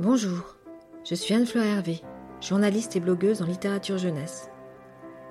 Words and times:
Bonjour, 0.00 0.56
je 1.04 1.14
suis 1.14 1.34
Anne-Fleur 1.34 1.62
Hervé, 1.62 2.00
journaliste 2.40 2.96
et 2.96 3.00
blogueuse 3.00 3.42
en 3.42 3.44
littérature 3.44 3.98
jeunesse. 3.98 4.48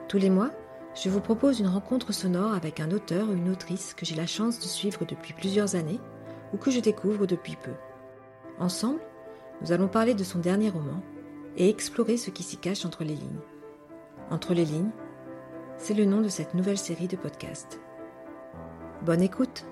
Tous 0.07 0.19
les 0.19 0.29
mois, 0.29 0.51
je 0.93 1.09
vous 1.09 1.21
propose 1.21 1.59
une 1.59 1.65
rencontre 1.65 2.13
sonore 2.13 2.53
avec 2.53 2.79
un 2.79 2.91
auteur 2.91 3.29
ou 3.29 3.33
une 3.33 3.49
autrice 3.49 3.95
que 3.95 4.05
j'ai 4.05 4.13
la 4.13 4.27
chance 4.27 4.59
de 4.59 4.65
suivre 4.65 5.05
depuis 5.05 5.33
plusieurs 5.33 5.73
années 5.73 5.99
ou 6.53 6.57
que 6.57 6.69
je 6.69 6.81
découvre 6.81 7.25
depuis 7.25 7.55
peu. 7.55 7.71
Ensemble, 8.59 8.99
nous 9.63 9.71
allons 9.71 9.87
parler 9.87 10.13
de 10.13 10.23
son 10.23 10.37
dernier 10.37 10.69
roman 10.69 11.01
et 11.57 11.67
explorer 11.67 12.17
ce 12.17 12.29
qui 12.29 12.43
s'y 12.43 12.57
cache 12.57 12.85
entre 12.85 13.03
les 13.03 13.15
lignes. 13.15 13.41
Entre 14.29 14.53
les 14.53 14.65
lignes, 14.65 14.91
c'est 15.77 15.95
le 15.95 16.05
nom 16.05 16.21
de 16.21 16.29
cette 16.29 16.53
nouvelle 16.53 16.77
série 16.77 17.07
de 17.07 17.17
podcasts. 17.17 17.81
Bonne 19.03 19.23
écoute 19.23 19.65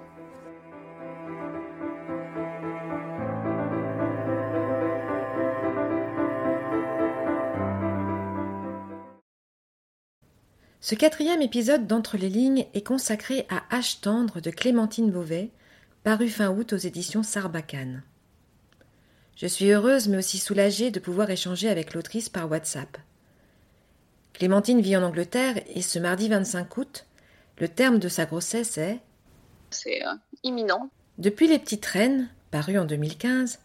Ce 10.87 10.95
quatrième 10.95 11.41
épisode 11.41 11.85
d'Entre 11.85 12.15
les 12.15 12.29
lignes 12.29 12.65
est 12.73 12.87
consacré 12.87 13.45
à 13.49 13.77
H 13.77 13.99
tendre 13.99 14.39
de 14.39 14.49
Clémentine 14.49 15.11
Beauvais, 15.11 15.49
paru 16.05 16.29
fin 16.29 16.49
août 16.49 16.71
aux 16.71 16.77
éditions 16.77 17.23
Sarbacane. 17.23 18.03
Je 19.35 19.47
suis 19.47 19.69
heureuse 19.69 20.07
mais 20.07 20.15
aussi 20.15 20.37
soulagée 20.37 20.89
de 20.89 21.01
pouvoir 21.01 21.29
échanger 21.29 21.67
avec 21.67 21.93
l'autrice 21.93 22.29
par 22.29 22.49
WhatsApp. 22.49 22.97
Clémentine 24.31 24.79
vit 24.79 24.95
en 24.95 25.03
Angleterre 25.03 25.55
et 25.75 25.81
ce 25.81 25.99
mardi 25.99 26.29
25 26.29 26.77
août, 26.77 27.05
le 27.59 27.67
terme 27.67 27.99
de 27.99 28.07
sa 28.07 28.25
grossesse 28.25 28.77
est 28.77 29.01
C'est 29.71 30.07
euh, 30.07 30.13
imminent. 30.43 30.89
Depuis 31.17 31.49
Les 31.49 31.59
Petites 31.59 31.85
Reines, 31.85 32.29
paru 32.49 32.77
en 32.77 32.85
2015, 32.85 33.59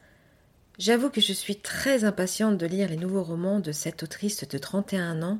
j'avoue 0.77 1.08
que 1.08 1.20
je 1.20 1.33
suis 1.33 1.61
très 1.61 2.02
impatiente 2.02 2.58
de 2.58 2.66
lire 2.66 2.89
les 2.89 2.96
nouveaux 2.96 3.22
romans 3.22 3.61
de 3.61 3.70
cette 3.70 4.02
autrice 4.02 4.48
de 4.48 4.58
31 4.58 5.22
ans 5.22 5.39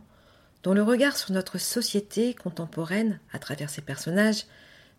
dont 0.63 0.75
le 0.75 0.83
regard 0.83 1.17
sur 1.17 1.33
notre 1.33 1.59
société 1.59 2.35
contemporaine, 2.35 3.21
à 3.33 3.39
travers 3.39 3.71
ses 3.71 3.83
personnages, 3.83 4.47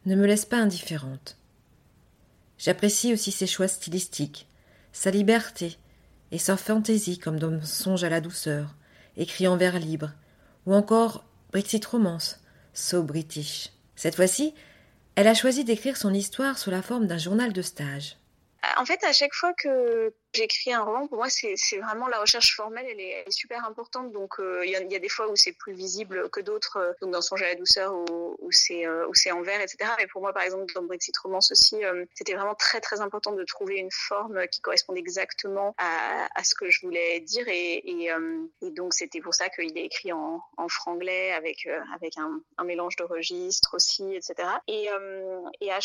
ne 0.05 0.15
me 0.15 0.25
laisse 0.25 0.45
pas 0.45 0.57
indifférente. 0.57 1.37
J'apprécie 2.57 3.13
aussi 3.13 3.31
ses 3.31 3.47
choix 3.47 3.67
stylistiques, 3.67 4.47
sa 4.91 5.11
liberté 5.11 5.77
et 6.31 6.37
sa 6.37 6.57
fantaisie 6.57 7.17
comme 7.17 7.39
dans 7.39 7.61
Songe 7.61 8.03
à 8.03 8.09
la 8.09 8.21
douceur, 8.21 8.75
écrit 9.17 9.47
en 9.47 9.57
vers 9.57 9.79
libre, 9.79 10.11
ou 10.65 10.73
encore 10.73 11.25
Brexit 11.51 11.85
Romance, 11.85 12.39
So 12.73 13.03
British. 13.03 13.69
Cette 13.95 14.15
fois-ci, 14.15 14.53
elle 15.15 15.27
a 15.27 15.33
choisi 15.33 15.63
d'écrire 15.63 15.97
son 15.97 16.13
histoire 16.13 16.57
sous 16.57 16.71
la 16.71 16.81
forme 16.81 17.07
d'un 17.07 17.17
journal 17.17 17.53
de 17.53 17.61
stage. 17.61 18.17
En 18.77 18.85
fait, 18.85 19.03
à 19.03 19.13
chaque 19.13 19.33
fois 19.33 19.53
que 19.53 20.13
j'écris 20.33 20.73
un 20.73 20.83
roman, 20.83 21.07
pour 21.07 21.17
moi, 21.17 21.27
c'est 21.29 21.77
vraiment 21.77 22.07
la 22.07 22.19
recherche 22.19 22.55
formelle, 22.55 22.85
elle 22.89 22.99
est, 22.99 23.31
super 23.31 23.65
importante. 23.65 24.11
Donc, 24.11 24.39
euh, 24.39 24.65
il 24.65 24.71
y, 24.71 24.75
a, 24.75 24.81
y, 24.81 24.95
a, 24.95 24.99
des 24.99 25.09
fois 25.09 25.29
où 25.29 25.35
c'est 25.35 25.53
plus 25.53 25.73
visible 25.73 26.29
que 26.29 26.41
d'autres, 26.41 26.77
euh, 26.77 26.93
donc 27.01 27.11
dans 27.11 27.21
Songe 27.21 27.41
à 27.41 27.47
la 27.47 27.55
douceur 27.55 27.93
où, 27.93 28.37
où 28.39 28.51
c'est 28.51 28.85
euh, 28.85 29.07
en 29.31 29.41
vert, 29.41 29.61
etc. 29.61 29.89
Mais 29.97 30.07
pour 30.07 30.21
moi, 30.21 30.33
par 30.33 30.43
exemple, 30.43 30.73
dans 30.73 30.83
Brexit 30.83 31.17
Romance 31.17 31.51
aussi, 31.51 31.81
c'était 32.13 32.33
vraiment 32.33 32.55
très 32.55 32.81
très 32.81 33.01
important 33.01 33.31
de 33.31 33.43
trouver 33.43 33.77
une 33.77 33.91
forme 33.91 34.47
qui 34.47 34.61
corresponde 34.61 34.97
exactement 34.97 35.73
à, 35.77 36.27
à 36.35 36.43
ce 36.43 36.55
que 36.55 36.69
je 36.69 36.81
voulais 36.81 37.19
dire. 37.21 37.47
Et, 37.47 37.77
et, 37.77 38.11
et 38.61 38.71
donc, 38.71 38.93
c'était 38.93 39.21
pour 39.21 39.33
ça 39.33 39.49
qu'il 39.49 39.77
est 39.77 39.85
écrit 39.85 40.11
en, 40.11 40.41
en 40.57 40.67
franglais 40.67 41.31
avec 41.31 41.67
avec 41.95 42.17
un, 42.17 42.41
mélange 42.63 42.95
de 42.95 43.03
registres 43.03 43.75
aussi, 43.75 44.15
etc. 44.15 44.47
Et, 44.67 44.87
et 45.61 45.71
à 45.71 45.79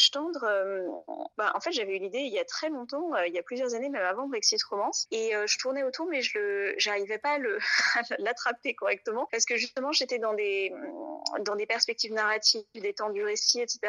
bah, 1.37 1.53
en 1.55 1.61
fait, 1.61 1.73
j'avais 1.73 1.97
eu 1.97 1.99
l'idée 1.99 2.21
il 2.21 2.33
y 2.33 2.39
a 2.39 2.45
très 2.45 2.69
longtemps, 2.71 3.17
il 3.27 3.33
y 3.33 3.39
a 3.39 3.43
plusieurs 3.43 3.75
années, 3.75 3.89
même 3.89 4.05
avant 4.05 4.29
Brexit 4.29 4.38
Romance. 4.69 5.07
Et 5.11 5.35
euh, 5.35 5.47
je 5.47 5.59
tournais 5.59 5.83
autour, 5.83 6.07
mais 6.07 6.23
je 6.23 6.39
le, 6.39 6.75
j'arrivais 6.79 7.19
pas 7.19 7.37
à, 7.37 7.39
l'attraper 8.19 8.75
correctement 8.75 9.29
parce 9.31 9.45
que 9.45 9.57
justement, 9.57 9.93
j'étais 9.93 10.19
dans 10.19 10.35
des, 10.35 10.73
dans 11.41 11.57
des 11.57 11.67
perspectives 11.67 12.13
narratives, 12.13 12.65
des 12.75 12.95
temps 12.95 13.11
du 13.11 13.25
récit, 13.25 13.61
etc., 13.61 13.81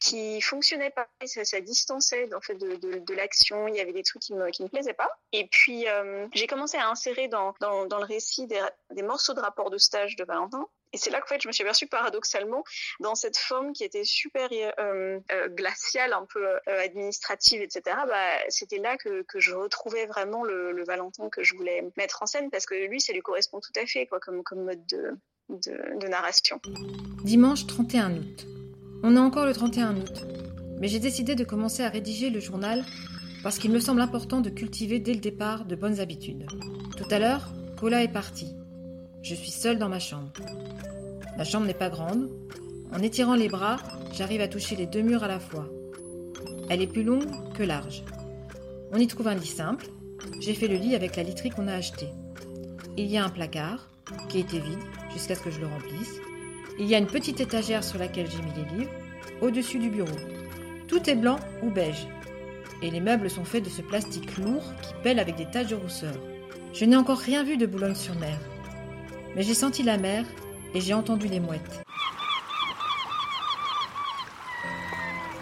qui 0.00 0.40
fonctionnaient 0.40 0.90
pas. 0.90 1.08
Ça, 1.24 1.44
ça 1.44 1.60
distançait 1.60 2.32
en 2.34 2.40
fait 2.40 2.54
de, 2.54 2.76
de, 2.76 2.98
de, 2.98 3.14
l'action. 3.14 3.68
Il 3.68 3.76
y 3.76 3.80
avait 3.80 3.92
des 3.92 4.02
trucs 4.02 4.22
qui 4.22 4.34
me, 4.34 4.50
qui 4.50 4.62
me 4.62 4.68
plaisaient 4.68 4.92
pas. 4.92 5.10
Et 5.32 5.48
puis, 5.48 5.88
euh, 5.88 6.26
j'ai 6.32 6.46
commencé 6.46 6.76
à 6.76 6.88
insérer 6.88 7.28
dans, 7.28 7.54
dans, 7.60 7.86
dans 7.86 7.98
le 7.98 8.04
récit 8.04 8.46
des, 8.46 8.60
des 8.90 9.02
morceaux 9.02 9.34
de 9.34 9.40
rapport 9.40 9.70
de 9.70 9.78
stage 9.78 10.16
de 10.16 10.24
Valentin 10.24 10.66
et 10.92 10.98
c'est 10.98 11.10
là 11.10 11.20
qu'en 11.20 11.26
fait, 11.26 11.40
je 11.42 11.48
me 11.48 11.52
suis 11.52 11.62
aperçue 11.62 11.86
paradoxalement 11.86 12.64
dans 13.00 13.14
cette 13.14 13.38
forme 13.38 13.72
qui 13.72 13.82
était 13.84 14.04
super 14.04 14.48
euh, 14.52 15.18
euh, 15.30 15.48
glaciale, 15.48 16.12
un 16.12 16.26
peu 16.26 16.44
euh, 16.44 16.58
administrative, 16.66 17.62
etc. 17.62 17.96
Bah, 18.06 18.38
c'était 18.48 18.78
là 18.78 18.96
que, 18.96 19.24
je 19.34 19.52
retrouvais 19.52 20.06
vraiment 20.06 20.44
le, 20.44 20.72
le, 20.72 20.84
Valentin 20.84 21.30
que 21.30 21.42
je 21.42 21.54
voulais 21.56 21.90
mettre 21.96 22.22
en 22.22 22.26
scène 22.26 22.50
parce 22.50 22.66
que 22.66 22.74
lui, 22.74 23.00
ça 23.00 23.12
lui 23.12 23.22
correspond 23.22 23.60
tout 23.60 23.72
à 23.80 23.86
fait 23.86 24.06
quoi, 24.06 24.20
comme, 24.20 24.42
mode 24.54 24.84
de, 24.86 25.16
de, 25.48 25.98
de 25.98 26.08
narration. 26.08 26.60
Dimanche 27.24 27.66
31 27.66 28.16
août. 28.16 28.46
On 29.02 29.16
est 29.16 29.20
encore 29.20 29.46
le 29.46 29.54
31 29.54 29.96
août. 29.96 30.24
Mais 30.78 30.88
j'ai 30.88 30.98
décidé 30.98 31.34
de 31.34 31.44
commencer 31.44 31.82
à 31.82 31.88
rédiger 31.88 32.28
le 32.28 32.40
journal 32.40 32.84
parce 33.42 33.58
qu'il 33.58 33.70
me 33.70 33.80
semble 33.80 34.00
important 34.00 34.40
de 34.40 34.50
cultiver 34.50 34.98
dès 34.98 35.14
le 35.14 35.20
départ 35.20 35.64
de 35.64 35.74
bonnes 35.74 36.00
habitudes. 36.00 36.46
Tout 36.96 37.06
à 37.10 37.18
l'heure, 37.18 37.52
Cola 37.78 38.02
est 38.02 38.12
parti. 38.12 38.54
Je 39.22 39.36
suis 39.36 39.52
seule 39.52 39.78
dans 39.78 39.88
ma 39.88 40.00
chambre. 40.00 40.32
La 41.38 41.44
chambre 41.44 41.66
n'est 41.66 41.74
pas 41.74 41.90
grande. 41.90 42.28
En 42.92 43.00
étirant 43.00 43.36
les 43.36 43.48
bras, 43.48 43.78
j'arrive 44.12 44.40
à 44.40 44.48
toucher 44.48 44.74
les 44.74 44.86
deux 44.86 45.00
murs 45.00 45.22
à 45.22 45.28
la 45.28 45.38
fois. 45.38 45.68
Elle 46.68 46.82
est 46.82 46.88
plus 46.88 47.04
longue 47.04 47.30
que 47.54 47.62
large. 47.62 48.02
On 48.90 48.98
y 48.98 49.06
trouve 49.06 49.28
un 49.28 49.36
lit 49.36 49.46
simple. 49.46 49.86
J'ai 50.40 50.54
fait 50.54 50.66
le 50.66 50.74
lit 50.74 50.96
avec 50.96 51.14
la 51.14 51.22
literie 51.22 51.50
qu'on 51.50 51.68
a 51.68 51.74
achetée. 51.74 52.08
Il 52.96 53.06
y 53.06 53.16
a 53.16 53.24
un 53.24 53.28
placard, 53.28 53.88
qui 54.28 54.40
était 54.40 54.58
vide 54.58 54.80
jusqu'à 55.12 55.36
ce 55.36 55.40
que 55.40 55.52
je 55.52 55.60
le 55.60 55.68
remplisse. 55.68 56.20
Il 56.80 56.86
y 56.86 56.94
a 56.96 56.98
une 56.98 57.06
petite 57.06 57.40
étagère 57.40 57.84
sur 57.84 58.00
laquelle 58.00 58.28
j'ai 58.28 58.42
mis 58.42 58.52
les 58.56 58.78
livres, 58.78 58.90
au-dessus 59.40 59.78
du 59.78 59.88
bureau. 59.88 60.18
Tout 60.88 61.08
est 61.08 61.14
blanc 61.14 61.38
ou 61.62 61.70
beige. 61.70 62.08
Et 62.82 62.90
les 62.90 63.00
meubles 63.00 63.30
sont 63.30 63.44
faits 63.44 63.64
de 63.64 63.70
ce 63.70 63.82
plastique 63.82 64.36
lourd 64.36 64.64
qui 64.82 64.94
pèle 65.04 65.20
avec 65.20 65.36
des 65.36 65.46
taches 65.46 65.68
de 65.68 65.76
rousseur. 65.76 66.14
Je 66.72 66.84
n'ai 66.84 66.96
encore 66.96 67.18
rien 67.18 67.44
vu 67.44 67.56
de 67.56 67.66
Boulogne-sur-Mer. 67.66 68.38
Mais 69.34 69.42
j'ai 69.42 69.54
senti 69.54 69.82
la 69.82 69.98
mer 69.98 70.24
et 70.74 70.80
j'ai 70.80 70.94
entendu 70.94 71.26
les 71.28 71.40
mouettes. 71.40 71.82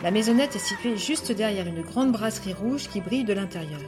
La 0.03 0.11
maisonnette 0.11 0.56
est 0.56 0.61
située 0.61 0.97
juste 0.97 1.31
derrière 1.33 1.67
une 1.67 1.83
grande 1.83 2.12
brasserie 2.12 2.55
rouge 2.55 2.89
qui 2.89 3.01
brille 3.01 3.25
de 3.25 3.34
l'intérieur. 3.34 3.81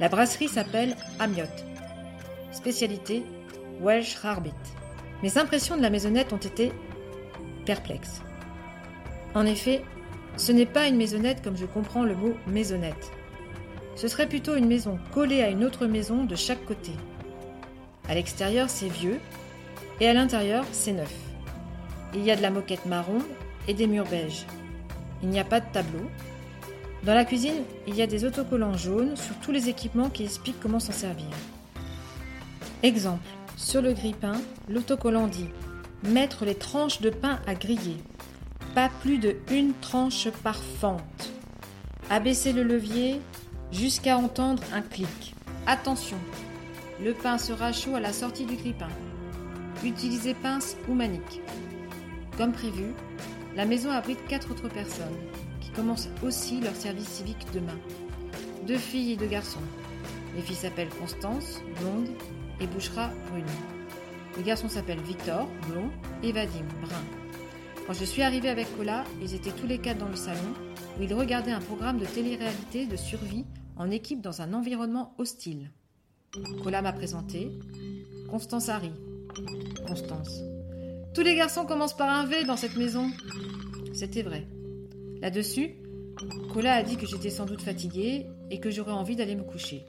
La 0.00 0.08
brasserie 0.08 0.48
s'appelle 0.48 0.96
Amiot. 1.20 1.44
Spécialité 2.50 3.22
Welsh 3.80 4.16
Rarebit. 4.16 4.52
Mes 5.22 5.38
impressions 5.38 5.76
de 5.76 5.82
la 5.82 5.90
maisonnette 5.90 6.32
ont 6.32 6.38
été 6.38 6.72
perplexes. 7.64 8.22
En 9.34 9.46
effet, 9.46 9.84
ce 10.36 10.52
n'est 10.52 10.66
pas 10.66 10.88
une 10.88 10.96
maisonnette 10.96 11.42
comme 11.42 11.56
je 11.56 11.66
comprends 11.66 12.04
le 12.04 12.14
mot 12.14 12.34
maisonnette. 12.46 13.12
Ce 13.94 14.08
serait 14.08 14.28
plutôt 14.28 14.56
une 14.56 14.66
maison 14.66 14.98
collée 15.14 15.42
à 15.42 15.48
une 15.48 15.64
autre 15.64 15.86
maison 15.86 16.24
de 16.24 16.34
chaque 16.34 16.64
côté. 16.64 16.92
À 18.08 18.14
l'extérieur, 18.14 18.70
c'est 18.70 18.88
vieux, 18.88 19.20
et 20.00 20.08
à 20.08 20.14
l'intérieur, 20.14 20.64
c'est 20.72 20.92
neuf. 20.92 21.12
Il 22.14 22.24
y 22.24 22.30
a 22.30 22.36
de 22.36 22.42
la 22.42 22.50
moquette 22.50 22.86
marron 22.86 23.18
et 23.66 23.74
des 23.74 23.86
murs 23.86 24.08
beiges. 24.08 24.46
Il 25.22 25.28
n'y 25.28 25.40
a 25.40 25.44
pas 25.44 25.60
de 25.60 25.66
tableau. 25.72 26.08
Dans 27.02 27.14
la 27.14 27.24
cuisine, 27.24 27.62
il 27.86 27.94
y 27.94 28.02
a 28.02 28.06
des 28.06 28.24
autocollants 28.24 28.76
jaunes 28.76 29.16
sur 29.16 29.34
tous 29.36 29.52
les 29.52 29.68
équipements 29.68 30.10
qui 30.10 30.24
expliquent 30.24 30.60
comment 30.60 30.80
s'en 30.80 30.92
servir. 30.92 31.30
Exemple, 32.82 33.26
sur 33.56 33.82
le 33.82 33.92
grille-pain, 33.92 34.40
l'autocollant 34.68 35.26
dit 35.26 35.48
Mettre 36.04 36.44
les 36.44 36.54
tranches 36.54 37.00
de 37.00 37.10
pain 37.10 37.40
à 37.46 37.54
griller. 37.54 37.96
Pas 38.74 38.90
plus 39.00 39.18
de 39.18 39.36
une 39.50 39.72
tranche 39.80 40.28
par 40.44 40.56
fente. 40.56 41.32
Abaisser 42.10 42.52
le 42.52 42.62
levier 42.62 43.20
jusqu'à 43.72 44.16
entendre 44.16 44.62
un 44.72 44.82
clic. 44.82 45.34
Attention, 45.66 46.18
le 47.02 47.12
pain 47.12 47.38
sera 47.38 47.72
chaud 47.72 47.94
à 47.94 48.00
la 48.00 48.12
sortie 48.12 48.46
du 48.46 48.56
grille-pain. 48.56 48.88
Utilisez 49.84 50.34
pince 50.34 50.76
ou 50.88 50.94
manique. 50.94 51.40
Comme 52.36 52.52
prévu, 52.52 52.94
la 53.54 53.66
maison 53.66 53.90
abrite 53.90 54.24
quatre 54.28 54.50
autres 54.50 54.68
personnes 54.68 55.16
qui 55.60 55.70
commencent 55.70 56.08
aussi 56.22 56.60
leur 56.60 56.74
service 56.74 57.08
civique 57.08 57.46
demain. 57.52 57.78
Deux 58.66 58.78
filles 58.78 59.12
et 59.12 59.16
deux 59.16 59.26
garçons. 59.26 59.60
Les 60.34 60.42
filles 60.42 60.56
s'appellent 60.56 60.88
Constance, 61.00 61.60
blonde, 61.80 62.08
et 62.60 62.66
Bouchera, 62.66 63.10
brune. 63.30 63.44
Les 64.36 64.42
garçons 64.42 64.68
s'appellent 64.68 65.00
Victor, 65.00 65.46
blond, 65.68 65.90
et 66.22 66.32
Vadim, 66.32 66.66
brun. 66.82 67.04
Quand 67.86 67.92
je 67.92 68.04
suis 68.04 68.22
arrivée 68.22 68.48
avec 68.48 68.74
Cola, 68.76 69.04
ils 69.22 69.34
étaient 69.34 69.52
tous 69.52 69.66
les 69.66 69.78
quatre 69.78 69.98
dans 69.98 70.08
le 70.08 70.16
salon 70.16 70.54
où 70.98 71.02
ils 71.02 71.14
regardaient 71.14 71.52
un 71.52 71.60
programme 71.60 71.98
de 71.98 72.06
télé-réalité 72.06 72.86
de 72.86 72.96
survie 72.96 73.44
en 73.76 73.90
équipe 73.90 74.20
dans 74.20 74.42
un 74.42 74.52
environnement 74.54 75.14
hostile. 75.18 75.70
Cola 76.62 76.82
m'a 76.82 76.92
présenté. 76.92 77.50
Constance 78.28 78.68
Harry. 78.68 78.92
Constance. 79.86 80.42
Tous 81.14 81.22
les 81.22 81.36
garçons 81.36 81.64
commencent 81.64 81.96
par 81.96 82.10
un 82.10 82.26
V 82.26 82.44
dans 82.44 82.56
cette 82.56 82.76
maison. 82.76 83.10
C'était 83.92 84.22
vrai. 84.22 84.46
Là-dessus, 85.20 85.76
Cola 86.52 86.74
a 86.74 86.82
dit 86.82 86.96
que 86.96 87.06
j'étais 87.06 87.30
sans 87.30 87.46
doute 87.46 87.62
fatiguée 87.62 88.26
et 88.50 88.60
que 88.60 88.70
j'aurais 88.70 88.92
envie 88.92 89.16
d'aller 89.16 89.36
me 89.36 89.44
coucher. 89.44 89.86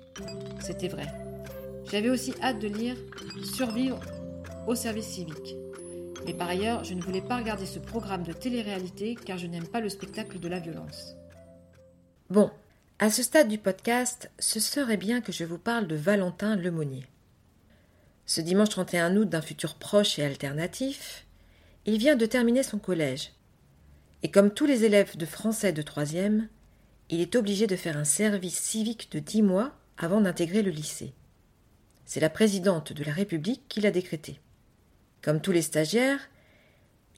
C'était 0.60 0.88
vrai. 0.88 1.06
J'avais 1.92 2.10
aussi 2.10 2.34
hâte 2.42 2.60
de 2.60 2.68
lire 2.68 2.96
Survivre 3.44 4.00
au 4.68 4.76
service 4.76 5.08
civique. 5.08 5.56
Et 6.26 6.34
par 6.34 6.50
ailleurs, 6.50 6.84
je 6.84 6.94
ne 6.94 7.02
voulais 7.02 7.22
pas 7.22 7.38
regarder 7.38 7.66
ce 7.66 7.80
programme 7.80 8.24
de 8.24 8.34
télé-réalité 8.34 9.16
car 9.16 9.38
je 9.38 9.48
n'aime 9.48 9.68
pas 9.68 9.80
le 9.80 9.90
spectacle 9.90 10.40
de 10.40 10.48
la 10.48 10.60
violence. 10.60 11.16
Bon, 12.30 12.52
à 13.00 13.12
ce 13.12 13.22
stade 13.22 13.48
du 13.48 13.60
podcast, 13.60 14.32
ce 14.40 14.60
serait 14.60 14.98
bien 14.98 15.22
que 15.22 15.32
je 15.32 15.44
vous 15.44 15.60
parle 15.60 15.86
de 15.86 15.96
Valentin 15.96 16.56
Lemonnier. 16.56 17.06
Ce 18.26 18.42
dimanche 18.42 18.70
31 18.70 19.16
août 19.18 19.30
d'un 19.30 19.42
futur 19.42 19.76
proche 19.76 20.18
et 20.18 20.26
alternatif, 20.26 21.28
il 21.86 22.00
vient 22.00 22.16
de 22.16 22.26
terminer 22.26 22.64
son 22.64 22.80
collège. 22.80 23.34
Et 24.24 24.32
comme 24.32 24.52
tous 24.52 24.66
les 24.66 24.84
élèves 24.84 25.16
de 25.16 25.28
français 25.28 25.74
de 25.74 25.84
troisième, 25.84 26.50
il 27.10 27.22
est 27.22 27.36
obligé 27.36 27.68
de 27.68 27.76
faire 27.76 27.98
un 27.98 28.04
service 28.04 28.60
civique 28.60 29.12
de 29.12 29.20
dix 29.20 29.44
mois 29.44 29.74
avant 30.00 30.20
d'intégrer 30.20 30.64
le 30.64 30.72
lycée. 30.72 31.14
C'est 32.06 32.20
la 32.20 32.32
présidente 32.32 32.94
de 32.94 33.04
la 33.04 33.14
République 33.14 33.62
qui 33.70 33.80
l'a 33.80 33.92
décrété. 33.92 34.40
Comme 35.22 35.40
tous 35.40 35.52
les 35.52 35.62
stagiaires, 35.62 36.30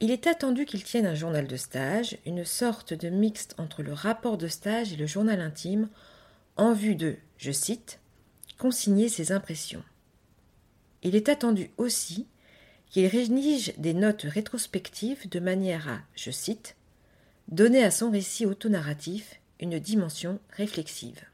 il 0.02 0.12
est 0.12 0.28
attendu 0.28 0.66
qu'il 0.66 0.84
tienne 0.84 1.06
un 1.06 1.16
journal 1.16 1.48
de 1.48 1.58
stage, 1.58 2.18
une 2.26 2.46
sorte 2.46 2.94
de 2.94 3.10
mixte 3.10 3.56
entre 3.58 3.84
le 3.84 3.94
rapport 3.94 4.38
de 4.38 4.48
stage 4.48 4.94
et 4.94 4.96
le 4.96 5.08
journal 5.08 5.42
intime, 5.42 5.90
en 6.56 6.74
vue 6.74 6.96
de, 6.96 7.18
je 7.38 7.52
cite, 7.52 8.00
consigner 8.58 9.10
ses 9.10 9.32
impressions. 9.32 9.84
Il 11.04 11.16
est 11.16 11.30
attendu 11.30 11.72
aussi 11.78 12.28
qu'il 12.90 13.08
rédige 13.08 13.74
des 13.78 13.94
notes 13.94 14.24
rétrospectives 14.24 15.30
de 15.30 15.40
manière 15.40 15.88
à, 15.88 16.00
je 16.16 16.32
cite, 16.32 16.76
donner 17.50 17.84
à 17.84 17.92
son 17.92 18.10
récit 18.10 18.46
autonarratif 18.46 19.40
une 19.60 19.80
dimension 19.80 20.40
réflexive 20.52 21.29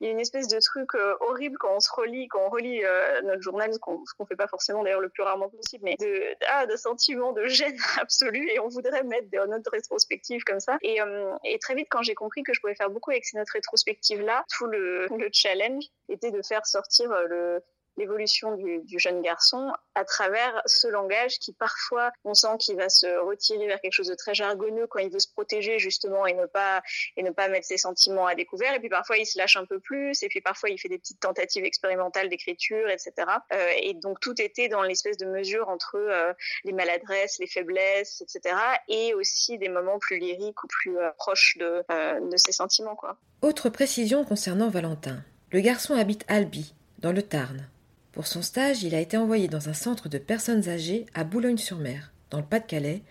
il 0.00 0.06
y 0.06 0.08
a 0.08 0.12
une 0.12 0.20
espèce 0.20 0.46
de 0.48 0.60
truc 0.60 0.94
euh, 0.94 1.16
horrible 1.20 1.56
quand 1.58 1.74
on 1.74 1.80
se 1.80 1.90
relit, 1.92 2.28
quand 2.28 2.40
on 2.46 2.50
relit 2.50 2.84
euh, 2.84 3.20
notre 3.22 3.42
journal, 3.42 3.72
ce 3.72 3.78
qu'on 3.78 4.00
ne 4.20 4.26
fait 4.26 4.36
pas 4.36 4.46
forcément 4.46 4.82
d'ailleurs 4.82 5.00
le 5.00 5.08
plus 5.08 5.22
rarement 5.22 5.48
possible, 5.48 5.84
mais 5.84 5.96
de, 5.98 6.22
ah, 6.48 6.66
de 6.66 6.76
sentiment 6.76 7.32
de 7.32 7.46
gêne 7.46 7.76
absolue 8.00 8.48
et 8.50 8.60
on 8.60 8.68
voudrait 8.68 9.02
mettre 9.02 9.28
des 9.28 9.38
notes 9.38 9.68
rétrospectives 9.68 10.44
comme 10.44 10.60
ça. 10.60 10.78
Et, 10.82 11.00
euh, 11.00 11.34
et 11.44 11.58
très 11.58 11.74
vite, 11.74 11.88
quand 11.90 12.02
j'ai 12.02 12.14
compris 12.14 12.42
que 12.42 12.52
je 12.54 12.60
pouvais 12.60 12.76
faire 12.76 12.90
beaucoup 12.90 13.10
avec 13.10 13.24
ces 13.24 13.36
notes 13.36 13.50
rétrospectives-là, 13.50 14.44
tout 14.56 14.66
le, 14.66 15.06
le 15.08 15.28
challenge 15.32 15.84
était 16.08 16.30
de 16.30 16.42
faire 16.42 16.64
sortir 16.66 17.10
le, 17.28 17.62
l'évolution 17.98 18.56
du, 18.56 18.98
jeune 18.98 19.22
garçon 19.22 19.72
à 19.94 20.04
travers 20.04 20.62
ce 20.66 20.88
langage 20.88 21.38
qui 21.38 21.52
parfois 21.52 22.10
on 22.24 22.34
sent 22.34 22.56
qu'il 22.58 22.76
va 22.76 22.88
se 22.88 23.06
retirer 23.20 23.66
vers 23.66 23.80
quelque 23.80 23.92
chose 23.92 24.08
de 24.08 24.14
très 24.14 24.34
jargonneux 24.34 24.86
quand 24.86 24.98
il 24.98 25.10
veut 25.10 25.18
se 25.18 25.30
protéger 25.30 25.78
justement 25.78 26.26
et 26.26 26.34
ne 26.34 26.46
pas 26.46 26.82
et 27.16 27.22
ne 27.22 27.30
pas 27.30 27.48
mettre 27.48 27.66
ses 27.66 27.76
sentiments 27.76 28.26
à 28.26 28.34
découvert. 28.34 28.74
Et 28.74 28.80
puis 28.80 28.88
parfois 28.88 29.18
il 29.18 29.26
se 29.26 29.38
lâche 29.38 29.56
un 29.56 29.66
peu 29.66 29.78
plus. 29.78 30.22
Et 30.22 30.28
puis 30.28 30.40
parfois 30.40 30.70
il 30.70 30.78
fait 30.78 30.88
des 30.88 30.98
petites 30.98 31.20
tentatives 31.20 31.64
expérimentales 31.64 32.28
d'écriture 32.28 32.88
etc 32.88 33.12
euh, 33.52 33.70
et 33.80 33.94
donc 33.94 34.20
tout 34.20 34.40
était 34.40 34.68
dans 34.68 34.82
l'espèce 34.82 35.16
de 35.16 35.26
mesure 35.26 35.68
entre 35.68 35.96
euh, 35.96 36.32
les 36.64 36.72
maladresses 36.72 37.38
les 37.38 37.46
faiblesses 37.46 38.22
etc 38.22 38.56
et 38.88 39.14
aussi 39.14 39.58
des 39.58 39.68
moments 39.68 39.98
plus 39.98 40.18
lyriques 40.18 40.62
ou 40.62 40.66
plus 40.66 40.98
euh, 40.98 41.10
proches 41.16 41.56
de, 41.58 41.84
de 42.30 42.36
ses 42.36 42.52
sentiments 42.52 42.96
quoi. 42.96 43.16
Autre 43.42 43.68
précision 43.68 44.24
concernant 44.24 44.68
Valentin. 44.68 45.22
Le 45.50 45.60
garçon 45.60 45.94
habite 45.94 46.24
Albi 46.28 46.74
dans 46.98 47.12
le 47.12 47.22
Tarn 47.22 47.68
pour 48.18 48.26
son 48.26 48.42
stage, 48.42 48.82
il 48.82 48.96
a 48.96 49.00
été 49.00 49.16
envoyé 49.16 49.46
dans 49.46 49.68
un 49.68 49.72
centre 49.72 50.08
de 50.08 50.18
personnes 50.18 50.68
âgées 50.68 51.06
à 51.14 51.22
Boulogne-sur-Mer, 51.22 52.10
dans 52.30 52.38
le 52.38 52.44
Pas-de-Calais, 52.44 53.02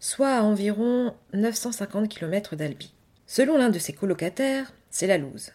soit 0.00 0.38
à 0.38 0.42
environ 0.42 1.12
950 1.34 2.08
km 2.08 2.56
d'Albi. 2.56 2.94
Selon 3.26 3.58
l'un 3.58 3.68
de 3.68 3.78
ses 3.78 3.92
colocataires, 3.92 4.72
c'est 4.88 5.06
la 5.06 5.18
loose. 5.18 5.50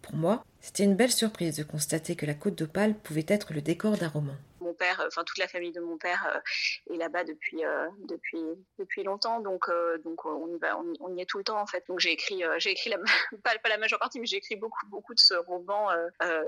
Pour 0.00 0.16
moi, 0.16 0.42
c'était 0.62 0.84
une 0.84 0.96
belle 0.96 1.12
surprise 1.12 1.56
de 1.58 1.62
constater 1.62 2.16
que 2.16 2.24
la 2.24 2.32
côte 2.32 2.56
d'Opale 2.56 2.94
pouvait 2.94 3.26
être 3.28 3.52
le 3.52 3.60
décor 3.60 3.98
d'un 3.98 4.08
roman 4.08 4.32
mon 4.74 4.76
père, 4.76 5.00
euh, 5.00 5.06
enfin 5.06 5.24
toute 5.24 5.38
la 5.38 5.48
famille 5.48 5.72
de 5.72 5.80
mon 5.80 5.96
père 5.98 6.26
euh, 6.34 6.94
est 6.94 6.96
là-bas 6.96 7.24
depuis 7.24 7.64
euh, 7.64 7.88
depuis 8.08 8.42
depuis 8.78 9.04
longtemps, 9.04 9.40
donc 9.40 9.70
donc 10.04 10.24
on 10.24 10.48
y 10.48 10.58
va, 10.58 10.78
on, 10.78 11.16
y 11.16 11.20
est 11.20 11.26
tout 11.26 11.38
le 11.38 11.44
temps 11.44 11.60
en 11.60 11.66
fait. 11.66 11.84
Donc 11.88 12.00
j'ai 12.00 12.10
écrit 12.10 12.42
j'ai 12.58 12.70
écrit 12.70 12.90
la, 12.90 12.98
pas, 13.44 13.56
pas 13.58 13.68
la 13.68 13.78
majeure 13.78 13.98
partie, 13.98 14.18
mais 14.20 14.26
j'ai 14.26 14.36
écrit 14.36 14.56
beaucoup 14.56 14.86
beaucoup 14.88 15.14
de 15.14 15.20
ce 15.20 15.34
roman 15.34 15.88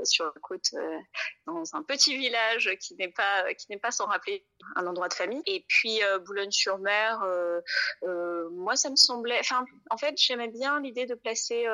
sur 0.05 0.25
la 0.25 0.33
côte 0.41 0.75
dans 1.47 1.63
un 1.75 1.83
petit 1.83 2.17
village 2.17 2.71
qui 2.81 2.95
n'est 2.97 3.09
pas 3.09 3.55
qui 3.55 3.67
n'est 3.71 3.79
pas 3.79 3.91
sans 3.91 4.07
rappeler 4.07 4.45
un 4.75 4.87
endroit 4.87 5.09
de 5.09 5.15
famille. 5.15 5.43
Et 5.47 5.65
puis 5.69 6.01
Boulogne-sur-Mer, 6.25 7.25
moi 8.51 8.77
ça 8.77 8.91
me 8.91 8.97
semblait, 8.97 9.39
enfin 9.41 9.65
en 9.91 9.97
fait 9.97 10.15
j'aimais 10.17 10.49
bien 10.49 10.81
l'idée 10.81 11.07
de 11.07 11.15
placer 11.15 11.67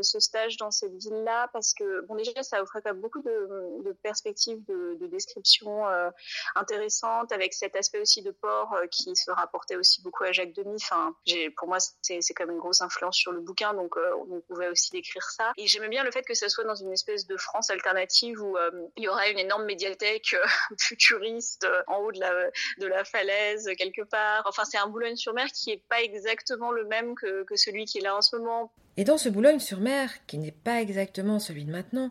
ce 0.00 0.20
stage 0.20 0.56
dans 0.56 0.70
cette 0.70 0.94
ville-là 0.94 1.48
parce 1.52 1.74
que 1.74 2.02
bon 2.06 2.14
déjà 2.14 2.42
ça 2.42 2.62
offrait 2.62 2.80
quand 2.82 2.92
même 2.92 3.00
beaucoup 3.00 3.22
de, 3.22 3.92
perspectives 4.02 4.64
de, 4.66 4.96
de 5.00 5.06
description 5.06 5.88
euh, 5.88 6.10
intéressante 6.54 7.32
avec 7.32 7.54
cet 7.54 7.76
aspect 7.76 8.00
aussi 8.00 8.22
de 8.22 8.30
port 8.30 8.72
euh, 8.74 8.86
qui 8.86 9.14
se 9.16 9.30
rapportait 9.30 9.76
aussi 9.76 10.02
beaucoup 10.02 10.24
à 10.24 10.32
Jacques 10.32 10.52
Demy. 10.52 10.76
Enfin, 10.76 11.14
pour 11.56 11.68
moi, 11.68 11.78
c'est 12.00 12.20
quand 12.34 12.46
même 12.46 12.54
une 12.54 12.60
grosse 12.60 12.82
influence 12.82 13.16
sur 13.16 13.32
le 13.32 13.40
bouquin, 13.40 13.74
donc 13.74 13.96
euh, 13.96 14.14
on 14.30 14.40
pouvait 14.40 14.68
aussi 14.68 14.90
décrire 14.90 15.22
ça. 15.30 15.52
Et 15.56 15.66
j'aimais 15.66 15.88
bien 15.88 16.04
le 16.04 16.10
fait 16.10 16.22
que 16.22 16.34
ça 16.34 16.48
soit 16.48 16.64
dans 16.64 16.74
une 16.74 16.92
espèce 16.92 17.26
de 17.26 17.36
France 17.36 17.70
alternative 17.70 18.42
où 18.42 18.56
il 18.96 19.04
y 19.04 19.08
aurait 19.08 19.32
une 19.32 19.38
énorme 19.38 19.64
médiathèque 19.64 20.36
futuriste 20.78 21.66
en 21.86 21.98
haut 21.98 22.12
de 22.12 22.20
la, 22.20 22.50
de 22.78 22.86
la 22.86 23.04
falaise 23.04 23.70
quelque 23.76 24.02
part. 24.02 24.44
Enfin, 24.46 24.64
c'est 24.64 24.78
un 24.78 24.86
Boulogne-sur-Mer 24.86 25.46
qui 25.52 25.70
est 25.70 25.82
pas 25.88 26.02
exactement 26.02 26.70
le 26.70 26.84
même 26.84 27.14
que, 27.14 27.44
que 27.44 27.56
celui 27.56 27.84
qui 27.84 27.98
est 27.98 28.02
là 28.02 28.16
en 28.16 28.22
ce 28.22 28.36
moment. 28.36 28.72
Et 28.96 29.04
dans 29.04 29.18
ce 29.18 29.28
Boulogne-sur-Mer, 29.28 30.26
qui 30.26 30.38
n'est 30.38 30.50
pas 30.50 30.82
exactement 30.82 31.38
celui 31.38 31.64
de 31.64 31.72
maintenant, 31.72 32.10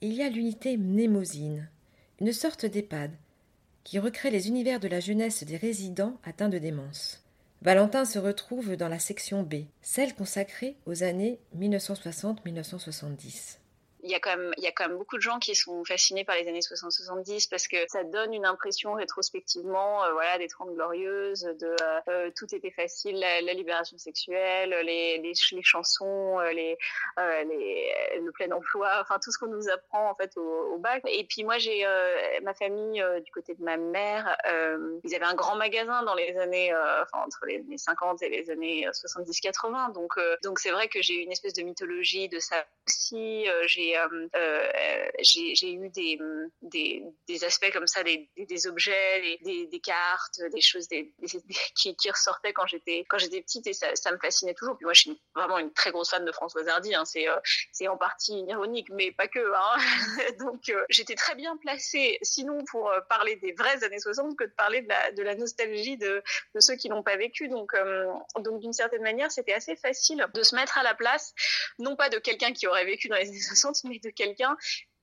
il 0.00 0.12
y 0.12 0.22
a 0.22 0.28
l'unité 0.28 0.76
mnémosine, 0.76 1.68
une 2.20 2.32
sorte 2.32 2.66
d'EHPAD, 2.66 3.12
qui 3.84 3.98
recrée 3.98 4.30
les 4.30 4.48
univers 4.48 4.80
de 4.80 4.88
la 4.88 5.00
jeunesse 5.00 5.44
des 5.44 5.56
résidents 5.56 6.18
atteints 6.24 6.48
de 6.48 6.58
démence. 6.58 7.24
Valentin 7.62 8.04
se 8.04 8.18
retrouve 8.18 8.76
dans 8.76 8.88
la 8.88 8.98
section 8.98 9.42
B, 9.42 9.64
celle 9.80 10.14
consacrée 10.14 10.76
aux 10.86 11.02
années 11.02 11.38
1960-1970 11.56 13.61
il 14.02 14.10
y 14.10 14.14
a 14.14 14.20
quand 14.20 14.36
même 14.36 14.52
il 14.56 14.64
y 14.64 14.66
a 14.66 14.72
quand 14.72 14.88
même 14.88 14.98
beaucoup 14.98 15.16
de 15.16 15.22
gens 15.22 15.38
qui 15.38 15.54
sont 15.54 15.84
fascinés 15.84 16.24
par 16.24 16.36
les 16.36 16.48
années 16.48 16.60
60-70 16.60 17.48
parce 17.48 17.68
que 17.68 17.76
ça 17.88 18.02
donne 18.04 18.34
une 18.34 18.44
impression 18.44 18.94
rétrospectivement 18.94 20.04
euh, 20.04 20.12
voilà 20.12 20.38
des 20.38 20.48
trente 20.48 20.74
glorieuses 20.74 21.42
de 21.42 21.76
euh, 21.82 22.00
euh, 22.08 22.30
tout 22.36 22.52
était 22.54 22.70
facile 22.70 23.18
la, 23.18 23.52
libération 23.52 23.96
sexuelle 23.98 24.74
les 24.84 25.18
les, 25.18 25.62
chansons 25.62 26.40
les, 26.40 26.76
les 27.16 27.92
le 28.20 28.32
plein 28.32 28.50
emploi 28.50 28.98
enfin 29.00 29.18
tout 29.22 29.30
ce 29.30 29.38
qu'on 29.38 29.48
nous 29.48 29.68
apprend 29.68 30.10
en 30.10 30.14
fait 30.14 30.36
au, 30.36 30.74
au 30.74 30.78
bac. 30.78 31.02
Et 31.06 31.24
puis 31.24 31.44
moi 31.44 31.58
j'ai 31.58 31.84
ma 32.42 32.54
famille 32.54 33.04
du 33.24 33.30
côté 33.30 33.54
de 33.54 33.62
ma 33.62 33.76
mère 33.76 34.36
ils 35.04 35.14
avaient 35.14 35.24
un 35.24 35.34
grand 35.34 35.56
magasin 35.56 36.02
dans 36.02 36.14
les 36.14 36.36
années 36.38 36.74
enfin 36.74 37.24
entre 37.24 37.44
les 37.46 37.56
années 37.56 37.78
50 37.78 38.22
et 38.22 38.28
les 38.28 38.50
années 38.50 38.88
70-80 38.90 39.92
donc 39.92 40.18
donc 40.42 40.58
c'est 40.58 40.70
vrai 40.70 40.88
que 40.88 41.02
j'ai 41.02 41.22
une 41.22 41.32
espèce 41.32 41.54
de 41.54 41.62
mythologie 41.62 42.28
de 42.28 42.38
ça 42.38 42.64
aussi 42.88 43.46
j'ai 43.66 43.91
euh, 43.96 44.28
euh, 44.36 45.10
j'ai 45.20 45.72
eu 45.72 45.88
des, 45.90 47.44
aspects 47.44 47.70
comme 47.72 47.86
ça, 47.86 48.02
des, 48.02 48.66
objets, 48.66 49.38
des, 49.42 49.80
cartes, 49.80 50.40
des 50.52 50.60
choses 50.60 50.88
qui, 50.88 52.10
ressortaient 52.10 52.52
quand 52.52 52.66
j'étais 52.66 53.04
petite 53.42 53.66
et 53.66 53.72
ça, 53.72 54.12
me 54.12 54.18
fascinait 54.18 54.54
toujours. 54.54 54.76
Puis 54.76 54.84
moi, 54.84 54.92
je 54.92 55.02
suis 55.02 55.20
vraiment 55.34 55.58
une 55.58 55.72
très 55.72 55.90
grosse 55.90 56.10
fan 56.10 56.24
de 56.24 56.32
Françoise 56.32 56.68
Hardy. 56.68 56.94
Hein. 56.94 57.04
C'est 57.04 57.28
euh, 57.28 57.36
c'est 57.72 57.88
en 57.88 57.96
partie 57.96 58.44
ironique, 58.48 58.88
mais 58.90 59.12
pas 59.12 59.28
que. 59.28 59.40
Hein. 59.40 60.32
Donc 60.38 60.72
j'étais 60.88 61.14
très 61.14 61.34
bien 61.34 61.56
placée, 61.56 62.18
sinon 62.22 62.64
pour 62.70 62.92
parler 63.08 63.36
des 63.36 63.52
vraies 63.52 63.84
années 63.84 63.98
60 63.98 64.36
que 64.36 64.44
de 64.44 64.50
parler 64.50 64.82
de 64.82 65.22
la, 65.22 65.34
nostalgie 65.34 65.96
de, 65.96 66.22
ceux 66.58 66.76
qui 66.76 66.88
n'ont 66.88 67.02
pas 67.02 67.16
vécu. 67.16 67.48
Donc 67.48 67.72
d'une 68.60 68.72
certaine 68.72 69.02
manière, 69.02 69.30
c'était 69.30 69.54
assez 69.54 69.76
facile 69.76 70.26
de 70.34 70.42
se 70.42 70.54
mettre 70.54 70.78
à 70.78 70.82
la 70.82 70.94
place, 70.94 71.34
non 71.78 71.96
pas 71.96 72.08
de 72.08 72.18
quelqu'un 72.18 72.52
qui 72.52 72.66
aurait 72.66 72.84
vécu 72.84 73.08
dans 73.08 73.16
les 73.16 73.28
années 73.28 73.40
60, 73.40 73.81
mais 73.84 73.98
de 73.98 74.10
quelqu'un 74.10 74.56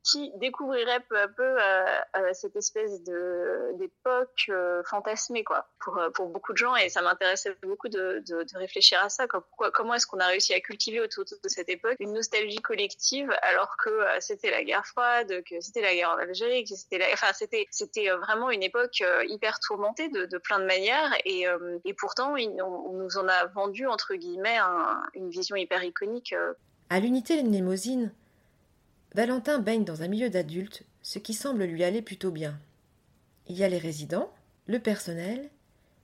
qui 0.03 0.31
découvrirait 0.37 1.01
peu 1.09 1.19
à 1.19 1.27
peu 1.27 1.43
euh, 1.43 1.85
euh, 2.17 2.29
cette 2.33 2.55
espèce 2.55 3.03
de 3.03 3.77
d'époque 3.77 4.45
euh, 4.49 4.81
fantasmée 4.83 5.43
quoi 5.43 5.67
pour 5.79 5.99
pour 6.13 6.29
beaucoup 6.29 6.53
de 6.53 6.57
gens. 6.57 6.75
Et 6.75 6.89
ça 6.89 7.01
m'intéressait 7.01 7.55
beaucoup 7.63 7.89
de, 7.89 8.23
de, 8.25 8.57
réfléchir 8.57 8.99
à 9.03 9.09
ça 9.09 9.27
quoi. 9.27 9.45
Comment 9.73 9.93
est-ce 9.93 10.07
qu'on 10.07 10.19
a 10.19 10.27
réussi 10.27 10.53
à 10.53 10.59
cultiver 10.59 11.01
autour 11.01 11.25
de 11.25 11.49
cette 11.49 11.69
époque 11.69 11.97
une 11.99 12.13
nostalgie 12.13 12.61
collective 12.61 13.29
alors 13.41 13.75
que 13.77 13.91
c'était 14.19 14.51
la 14.51 14.63
guerre 14.63 14.85
froide 14.85 15.43
que 15.43 15.59
c'était 15.59 15.81
la 15.81 15.93
guerre 15.93 16.11
en 16.11 16.17
Algérie 16.17 16.63
que 16.63 16.75
c'était 16.75 17.03
enfin 17.13 17.33
c'était 17.33 17.67
c'était 17.69 18.09
vraiment 18.09 18.51
une 18.51 18.63
époque 18.63 19.03
hyper 19.27 19.59
tourmentée 19.59 20.09
de, 20.09 20.37
plein 20.37 20.59
de 20.59 20.65
manières. 20.65 21.13
Et 21.25 21.45
et 21.85 21.93
pourtant 21.93 22.35
on, 22.35 22.93
nous 22.93 23.17
en 23.17 23.27
a 23.27 23.45
vendu 23.47 23.85
entre 23.87 24.15
guillemets 24.15 24.57
un, 24.57 25.03
une 25.13 25.29
vision 25.29 25.55
hyper 25.55 25.83
iconique 25.83 26.33
à 26.89 26.99
l'unité 26.99 27.43
Mnémosine 27.43 28.11
Valentin 29.15 29.59
baigne 29.59 29.85
dans 29.85 30.03
un 30.03 30.07
milieu 30.07 30.29
d'adultes, 30.29 30.83
ce 31.01 31.19
qui 31.19 31.33
semble 31.33 31.63
lui 31.63 31.83
aller 31.83 32.01
plutôt 32.01 32.31
bien. 32.31 32.59
Il 33.47 33.57
y 33.57 33.63
a 33.63 33.69
les 33.69 33.79
résidents, 33.79 34.31
le 34.67 34.79
personnel, 34.79 35.49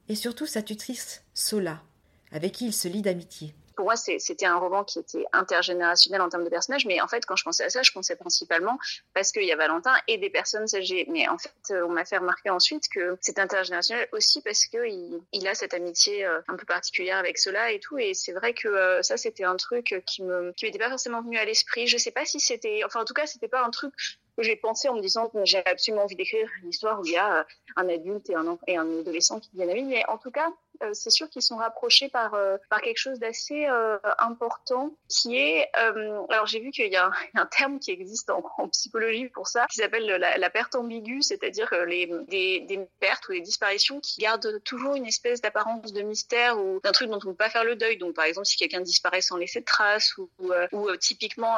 et 0.09 0.15
surtout 0.15 0.45
sa 0.45 0.63
tutrice, 0.63 1.23
Sola, 1.33 1.83
avec 2.31 2.53
qui 2.53 2.65
il 2.65 2.73
se 2.73 2.87
lie 2.87 3.01
d'amitié. 3.01 3.53
Pour 3.75 3.85
moi, 3.85 3.95
c'était 3.95 4.45
un 4.45 4.57
roman 4.57 4.83
qui 4.83 4.99
était 4.99 5.25
intergénérationnel 5.33 6.21
en 6.21 6.29
termes 6.29 6.43
de 6.43 6.49
personnages. 6.49 6.85
Mais 6.85 7.01
en 7.01 7.07
fait, 7.07 7.25
quand 7.25 7.35
je 7.35 7.43
pensais 7.43 7.63
à 7.63 7.69
ça, 7.69 7.81
je 7.81 7.91
pensais 7.91 8.15
principalement 8.15 8.77
parce 9.13 9.31
qu'il 9.31 9.43
y 9.43 9.51
a 9.51 9.55
Valentin 9.55 9.93
et 10.07 10.17
des 10.17 10.29
personnes 10.29 10.67
âgées. 10.75 11.05
Mais 11.09 11.27
en 11.27 11.37
fait, 11.37 11.73
on 11.83 11.89
m'a 11.89 12.05
fait 12.05 12.17
remarquer 12.17 12.49
ensuite 12.49 12.89
que 12.89 13.17
c'est 13.21 13.39
intergénérationnel 13.39 14.07
aussi 14.11 14.41
parce 14.41 14.65
que 14.65 14.85
il, 14.87 15.47
a 15.47 15.53
cette 15.53 15.73
amitié 15.73 16.25
un 16.25 16.55
peu 16.57 16.65
particulière 16.65 17.17
avec 17.17 17.37
cela 17.37 17.71
et 17.71 17.79
tout. 17.79 17.97
Et 17.97 18.13
c'est 18.13 18.33
vrai 18.33 18.53
que 18.53 19.01
ça, 19.01 19.17
c'était 19.17 19.43
un 19.43 19.55
truc 19.55 20.01
qui 20.05 20.23
me 20.23 20.53
m'était 20.63 20.79
pas 20.79 20.89
forcément 20.89 21.21
venu 21.21 21.37
à 21.37 21.45
l'esprit. 21.45 21.87
Je 21.87 21.97
sais 21.97 22.11
pas 22.11 22.25
si 22.25 22.39
c'était, 22.39 22.81
enfin 22.85 23.01
en 23.01 23.05
tout 23.05 23.13
cas, 23.13 23.25
c'était 23.25 23.47
pas 23.47 23.63
un 23.63 23.69
truc 23.69 23.93
que 24.37 24.43
j'ai 24.43 24.55
pensé 24.55 24.89
en 24.89 24.95
me 24.95 25.01
disant 25.01 25.29
que 25.29 25.45
j'ai 25.45 25.65
absolument 25.65 26.03
envie 26.03 26.15
d'écrire 26.15 26.49
une 26.61 26.69
histoire 26.69 26.99
où 26.99 27.05
il 27.05 27.13
y 27.13 27.17
a 27.17 27.45
un 27.75 27.89
adulte 27.89 28.29
et 28.29 28.35
un, 28.35 28.99
adolescent 28.99 29.39
qui 29.39 29.49
deviennent 29.51 29.69
amis. 29.69 29.83
Mais 29.83 30.05
en 30.07 30.17
tout 30.17 30.31
cas, 30.31 30.49
euh, 30.83 30.89
c'est 30.93 31.09
sûr 31.09 31.29
qu'ils 31.29 31.41
sont 31.41 31.57
rapprochés 31.57 32.09
par 32.09 32.33
euh, 32.33 32.57
par 32.69 32.81
quelque 32.81 32.97
chose 32.97 33.19
d'assez 33.19 33.65
euh, 33.67 33.97
important 34.19 34.95
qui 35.07 35.37
est 35.37 35.69
alors 35.75 36.45
j'ai 36.45 36.59
vu 36.59 36.71
qu'il 36.71 36.91
y 36.91 36.95
a 36.95 37.11
un, 37.33 37.45
terme 37.57 37.79
qui 37.79 37.91
existe 37.91 38.29
en, 38.29 38.67
psychologie 38.69 39.29
pour 39.29 39.47
ça 39.47 39.65
qui 39.67 39.77
s'appelle 39.77 40.05
la, 40.05 40.49
perte 40.49 40.75
ambiguë 40.75 41.21
c'est-à-dire 41.21 41.73
les 41.85 42.07
des, 42.27 42.61
des, 42.61 42.87
pertes 42.99 43.27
ou 43.29 43.33
des 43.33 43.41
disparitions 43.41 43.99
qui 43.99 44.21
gardent 44.21 44.61
toujours 44.63 44.95
une 44.95 45.05
espèce 45.05 45.41
d'apparence 45.41 45.93
de 45.93 46.01
mystère 46.01 46.59
ou 46.59 46.79
d'un 46.81 46.91
truc 46.91 47.09
dont 47.09 47.19
on 47.23 47.29
ne 47.29 47.33
peut 47.33 47.37
pas 47.37 47.49
faire 47.49 47.63
le 47.63 47.75
deuil. 47.75 47.97
Donc 47.97 48.15
par 48.15 48.25
exemple 48.25 48.47
si 48.47 48.57
quelqu'un 48.57 48.81
disparaît 48.81 49.21
sans 49.21 49.37
laisser 49.37 49.59
de 49.59 49.65
traces 49.65 50.17
ou, 50.17 50.29
ou, 50.71 50.95
typiquement 50.97 51.57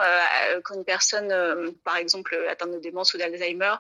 quand 0.64 0.76
une 0.76 0.86
personne 0.86 1.74
par 1.84 1.98
exemple 1.98 2.38
atteinte 2.50 2.72
de 2.72 2.80
démence 2.80 3.14
ou 3.14 3.18
d'Alzheimer 3.18 3.76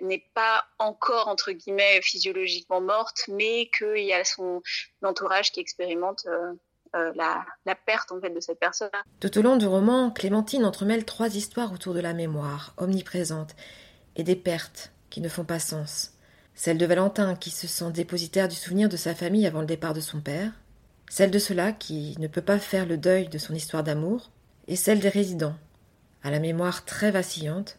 n'est 0.00 0.24
pas 0.34 0.64
encore 0.78 1.28
entre 1.28 1.52
guillemets 1.52 2.00
physiologiquement 2.02 2.80
morte 2.80 3.24
mais 3.28 3.70
qu'il 3.76 4.04
y 4.04 4.12
a 4.12 4.24
son 4.24 4.62
l'entourage 5.00 5.52
qui 5.52 5.60
expérimente 5.60 6.26
euh, 6.26 6.52
euh, 6.94 7.12
la, 7.14 7.44
la, 7.64 7.74
perte 7.74 8.12
en 8.12 8.20
fait 8.20 8.30
de 8.30 8.40
cette 8.40 8.58
personne. 8.58 8.90
Tout 9.20 9.38
au 9.38 9.42
long 9.42 9.56
du 9.56 9.66
roman, 9.66 10.10
Clémentine 10.10 10.64
entremêle 10.64 11.04
trois 11.04 11.34
histoires 11.34 11.72
autour 11.72 11.94
de 11.94 12.00
la 12.00 12.12
mémoire, 12.12 12.74
omniprésente, 12.76 13.54
et 14.16 14.24
des 14.24 14.36
pertes 14.36 14.92
qui 15.08 15.20
ne 15.20 15.28
font 15.28 15.44
pas 15.44 15.58
sens. 15.58 16.12
Celle 16.54 16.76
de 16.76 16.86
Valentin 16.86 17.34
qui 17.34 17.50
se 17.50 17.66
sent 17.66 17.90
dépositaire 17.92 18.48
du 18.48 18.56
souvenir 18.56 18.88
de 18.90 18.98
sa 18.98 19.14
famille 19.14 19.46
avant 19.46 19.60
le 19.60 19.66
départ 19.66 19.94
de 19.94 20.00
son 20.00 20.20
père, 20.20 20.52
celle 21.08 21.30
de 21.30 21.38
cela 21.38 21.72
qui 21.72 22.14
ne 22.18 22.28
peut 22.28 22.42
pas 22.42 22.58
faire 22.58 22.86
le 22.86 22.98
deuil 22.98 23.28
de 23.28 23.38
son 23.38 23.54
histoire 23.54 23.82
d'amour, 23.82 24.30
et 24.68 24.76
celle 24.76 25.00
des 25.00 25.08
résidents, 25.08 25.56
à 26.22 26.30
la 26.30 26.40
mémoire 26.40 26.84
très 26.84 27.10
vacillante, 27.10 27.78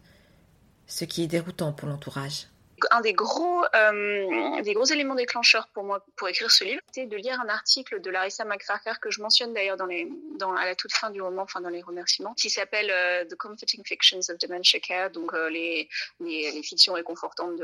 ce 0.87 1.05
qui 1.05 1.23
est 1.23 1.27
déroutant 1.27 1.71
pour 1.71 1.87
l'entourage 1.87 2.47
un 2.91 3.01
des 3.01 3.13
gros, 3.13 3.63
euh, 3.75 4.61
des 4.61 4.73
gros 4.73 4.85
éléments 4.85 5.15
déclencheurs 5.15 5.67
pour 5.69 5.83
moi 5.83 6.05
pour 6.15 6.27
écrire 6.27 6.51
ce 6.51 6.63
livre, 6.63 6.81
c'était 6.87 7.07
de 7.07 7.17
lire 7.17 7.39
un 7.41 7.49
article 7.49 8.01
de 8.01 8.09
Larissa 8.09 8.45
McFarker 8.45 8.93
que 9.01 9.11
je 9.11 9.21
mentionne 9.21 9.53
d'ailleurs 9.53 9.77
à 9.81 10.65
la 10.65 10.75
toute 10.75 10.93
fin 10.93 11.09
du 11.09 11.21
roman, 11.21 11.43
enfin 11.43 11.61
dans 11.61 11.69
les 11.69 11.81
remerciements, 11.81 12.33
qui 12.33 12.49
s'appelle 12.49 12.89
euh, 12.91 13.25
The 13.25 13.35
Comforting 13.35 13.83
Fictions 13.85 14.19
of 14.29 14.37
Dementia 14.37 14.79
Care, 14.79 15.11
donc 15.11 15.33
euh, 15.33 15.49
les, 15.49 15.89
les, 16.19 16.63
fictions 16.63 16.93
réconfortantes 16.93 17.59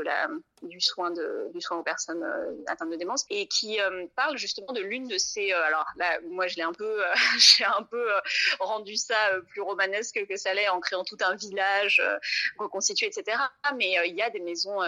du 0.62 0.80
soin 0.80 1.10
du 1.10 1.60
soin 1.60 1.78
aux 1.78 1.82
personnes 1.82 2.24
atteintes 2.66 2.90
de 2.90 2.96
démence, 2.96 3.24
et 3.30 3.46
qui 3.46 3.78
parle 4.14 4.36
justement 4.36 4.72
de 4.72 4.80
l'une 4.80 5.08
de 5.08 5.16
ces, 5.16 5.52
alors 5.52 5.86
là, 5.96 6.18
moi 6.28 6.46
je 6.48 6.56
l'ai 6.56 6.62
un 6.62 6.72
peu, 6.72 7.02
j'ai 7.38 7.64
un 7.64 7.82
peu 7.82 8.06
rendu 8.58 8.96
ça 8.96 9.16
plus 9.48 9.62
romanesque 9.62 10.26
que 10.28 10.36
ça 10.36 10.52
l'est 10.52 10.68
en 10.68 10.80
créant 10.80 11.04
tout 11.04 11.16
un 11.20 11.34
village 11.34 12.02
reconstitué, 12.58 13.06
etc. 13.06 13.38
Mais 13.76 13.96
il 14.06 14.14
y 14.14 14.22
a 14.22 14.30
des 14.30 14.40
maisons 14.40 14.80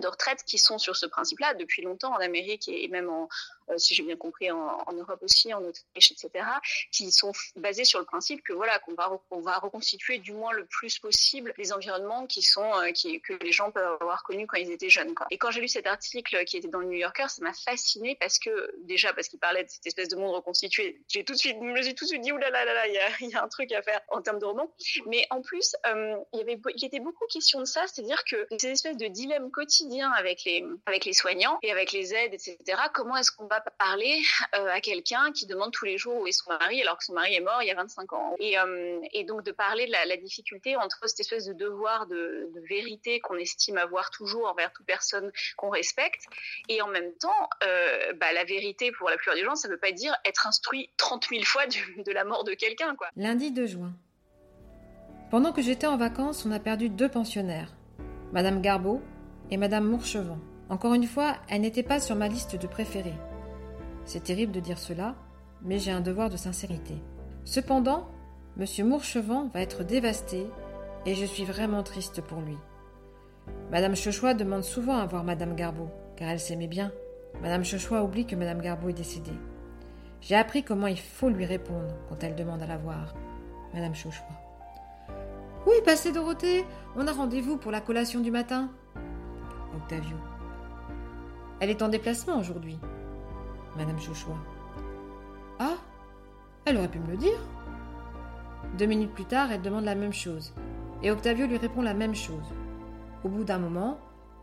de 0.00 0.06
retraite 0.06 0.42
qui 0.44 0.58
sont 0.58 0.78
sur 0.78 0.96
ce 0.96 1.06
principe-là 1.06 1.54
depuis 1.54 1.82
longtemps 1.82 2.12
en 2.12 2.18
Amérique 2.18 2.68
et 2.68 2.88
même 2.88 3.08
en, 3.10 3.28
si 3.76 3.94
j'ai 3.94 4.02
bien 4.02 4.16
compris, 4.16 4.50
en, 4.50 4.92
Europe 4.92 5.20
aussi, 5.22 5.52
en 5.52 5.62
Autriche, 5.62 6.12
etc., 6.12 6.44
qui 6.92 7.10
sont 7.12 7.32
basés 7.56 7.84
sur 7.84 7.98
le 7.98 8.04
principe 8.04 8.42
que 8.42 8.52
voilà 8.52 8.78
qu'on 8.80 8.94
va 8.94 9.20
on 9.30 9.40
va 9.40 9.58
reconstituer 9.58 10.18
du 10.18 10.32
moins 10.32 10.52
le 10.52 10.66
plus 10.66 10.98
possible 10.98 11.52
les 11.56 11.72
environnements 11.72 12.26
qui 12.26 12.42
sont 12.42 12.70
euh, 12.74 12.92
qui, 12.92 13.20
que 13.20 13.34
les 13.42 13.52
gens 13.52 13.70
peuvent 13.70 13.96
avoir 14.00 14.22
connus 14.22 14.46
quand 14.46 14.56
ils 14.56 14.70
étaient 14.70 14.90
jeunes. 14.90 15.14
Quoi. 15.14 15.26
Et 15.30 15.38
quand 15.38 15.50
j'ai 15.50 15.60
lu 15.60 15.68
cet 15.68 15.86
article 15.86 16.44
qui 16.44 16.56
était 16.56 16.68
dans 16.68 16.80
le 16.80 16.86
New 16.86 16.98
Yorker, 16.98 17.28
ça 17.28 17.42
m'a 17.42 17.52
fasciné 17.52 18.16
parce 18.20 18.38
que 18.38 18.74
déjà 18.84 19.12
parce 19.12 19.28
qu'il 19.28 19.38
parlait 19.38 19.64
de 19.64 19.68
cette 19.68 19.86
espèce 19.86 20.08
de 20.08 20.16
monde 20.16 20.34
reconstitué, 20.34 21.00
j'ai 21.08 21.24
tout 21.24 21.32
de 21.32 21.38
suite, 21.38 21.56
je 21.60 21.64
me 21.64 21.82
suis 21.82 21.94
tout 21.94 22.04
de 22.04 22.08
suite 22.08 22.22
dit 22.22 22.32
oulala, 22.32 22.64
là 22.64 22.72
là 22.72 22.86
là, 22.86 22.86
il 23.20 23.30
y 23.30 23.34
a, 23.34 23.42
un 23.42 23.48
truc 23.48 23.72
à 23.72 23.82
faire 23.82 24.00
en 24.08 24.22
termes 24.22 24.38
de 24.38 24.44
roman. 24.44 24.70
Mais 25.06 25.26
en 25.30 25.42
plus, 25.42 25.76
euh, 25.86 26.16
il 26.32 26.38
y 26.38 26.42
avait 26.42 26.58
il 26.74 26.84
était 26.84 27.00
beaucoup 27.00 27.24
question 27.26 27.60
de 27.60 27.64
ça, 27.64 27.84
c'est-à-dire 27.86 28.22
que 28.24 28.46
ces 28.58 28.68
espèces 28.68 28.96
de 28.96 29.06
dilemme 29.06 29.50
quotidien 29.50 30.10
avec 30.12 30.44
les 30.44 30.64
avec 30.86 31.04
les 31.04 31.12
soignants 31.12 31.58
et 31.62 31.70
avec 31.70 31.92
les 31.92 32.14
aides, 32.14 32.34
etc. 32.34 32.56
Comment 32.92 33.16
est-ce 33.16 33.32
qu'on 33.32 33.46
va 33.46 33.57
parler 33.60 34.20
euh, 34.56 34.68
à 34.70 34.80
quelqu'un 34.80 35.32
qui 35.32 35.46
demande 35.46 35.72
tous 35.72 35.84
les 35.84 35.98
jours 35.98 36.20
où 36.20 36.26
est 36.26 36.32
son 36.32 36.50
mari 36.50 36.80
alors 36.82 36.98
que 36.98 37.04
son 37.04 37.14
mari 37.14 37.34
est 37.34 37.40
mort 37.40 37.62
il 37.62 37.68
y 37.68 37.70
a 37.70 37.74
25 37.74 38.12
ans. 38.12 38.36
Et, 38.38 38.58
euh, 38.58 39.00
et 39.12 39.24
donc 39.24 39.42
de 39.44 39.52
parler 39.52 39.86
de 39.86 39.92
la, 39.92 40.16
difficulté 40.16 40.76
entre 40.76 40.98
cette 41.06 41.20
espèce 41.20 41.46
de 41.46 41.52
devoir 41.52 42.06
de, 42.06 42.50
vérité 42.68 43.20
qu'on 43.20 43.36
estime 43.36 43.78
avoir 43.78 44.10
toujours 44.10 44.46
envers 44.46 44.72
toute 44.72 44.84
personne 44.84 45.30
qu'on 45.56 45.70
respecte 45.70 46.24
et 46.68 46.82
en 46.82 46.88
même 46.88 47.12
temps 47.14 47.48
euh, 47.62 48.12
bah, 48.14 48.32
la 48.32 48.44
vérité 48.44 48.90
pour 48.92 49.08
la 49.08 49.16
plupart 49.16 49.36
des 49.36 49.44
gens 49.44 49.54
ça 49.54 49.68
ne 49.68 49.74
veut 49.74 49.78
pas 49.78 49.92
dire 49.92 50.14
être 50.24 50.46
instruit 50.46 50.90
30 50.96 51.28
000 51.30 51.44
fois 51.44 51.66
de 51.66 52.12
la 52.12 52.24
mort 52.24 52.44
de 52.44 52.54
quelqu'un. 52.54 52.96
Lundi 53.16 53.52
2 53.52 53.66
juin. 53.66 53.92
Pendant 55.30 55.52
que 55.52 55.60
j'étais 55.60 55.86
en 55.86 55.98
vacances, 55.98 56.46
on 56.46 56.52
a 56.52 56.58
perdu 56.58 56.88
deux 56.88 57.08
pensionnaires, 57.08 57.74
Madame 58.32 58.62
Garbeau 58.62 59.02
et 59.50 59.56
Madame 59.56 59.84
Mourchevant. 59.84 60.38
Encore 60.70 60.94
une 60.94 61.06
fois, 61.06 61.36
elles 61.48 61.60
n'étaient 61.60 61.82
pas 61.82 62.00
sur 62.00 62.16
ma 62.16 62.28
liste 62.28 62.56
de 62.56 62.66
préférés. 62.66 63.14
C'est 64.08 64.24
terrible 64.24 64.52
de 64.52 64.60
dire 64.60 64.78
cela, 64.78 65.16
mais 65.60 65.78
j'ai 65.78 65.90
un 65.90 66.00
devoir 66.00 66.30
de 66.30 66.38
sincérité. 66.38 66.94
Cependant, 67.44 68.08
M. 68.58 68.88
Mourchevant 68.88 69.48
va 69.52 69.60
être 69.60 69.84
dévasté 69.84 70.46
et 71.04 71.14
je 71.14 71.26
suis 71.26 71.44
vraiment 71.44 71.82
triste 71.82 72.22
pour 72.22 72.40
lui. 72.40 72.56
Madame 73.70 73.94
Chauchois 73.94 74.32
demande 74.32 74.64
souvent 74.64 74.96
à 74.96 75.04
voir 75.04 75.24
Madame 75.24 75.54
Garbeau, 75.54 75.90
car 76.16 76.30
elle 76.30 76.40
s'aimait 76.40 76.68
bien. 76.68 76.90
Madame 77.42 77.66
Chauchois 77.66 78.02
oublie 78.02 78.24
que 78.24 78.34
Madame 78.34 78.62
Garbeau 78.62 78.88
est 78.88 78.94
décédée. 78.94 79.38
J'ai 80.22 80.36
appris 80.36 80.62
comment 80.62 80.86
il 80.86 80.98
faut 80.98 81.28
lui 81.28 81.44
répondre 81.44 81.94
quand 82.08 82.24
elle 82.24 82.34
demande 82.34 82.62
à 82.62 82.66
la 82.66 82.78
voir. 82.78 83.14
Madame 83.74 83.94
Chauchois. 83.94 84.24
Oui, 85.66 85.74
passez 85.84 86.12
Dorothée, 86.12 86.64
on 86.96 87.06
a 87.06 87.12
rendez-vous 87.12 87.58
pour 87.58 87.72
la 87.72 87.82
collation 87.82 88.20
du 88.20 88.30
matin. 88.30 88.70
Octavio. 89.76 90.16
Elle 91.60 91.68
est 91.68 91.82
en 91.82 91.88
déplacement 91.88 92.38
aujourd'hui. 92.38 92.78
Madame 93.78 93.98
Chouchoua. 93.98 94.36
Ah 95.58 95.76
Elle 96.64 96.76
aurait 96.76 96.88
pu 96.88 96.98
me 96.98 97.12
le 97.12 97.16
dire. 97.16 97.38
Deux 98.76 98.86
minutes 98.86 99.14
plus 99.14 99.24
tard, 99.24 99.50
elle 99.50 99.62
demande 99.62 99.84
la 99.84 99.94
même 99.94 100.12
chose, 100.12 100.52
et 101.02 101.10
Octavio 101.10 101.46
lui 101.46 101.56
répond 101.56 101.80
la 101.80 101.94
même 101.94 102.14
chose. 102.14 102.52
Au 103.24 103.28
bout 103.28 103.44
d'un 103.44 103.58
moment, 103.58 103.98